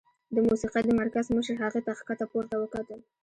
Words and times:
د 0.35 0.37
موسيقۍ 0.47 0.81
د 0.85 0.91
مرکز 1.01 1.25
مشر 1.35 1.55
هغې 1.63 1.81
ته 1.85 1.91
ښکته 1.99 2.25
پورته 2.31 2.55
وکتل. 2.59 2.99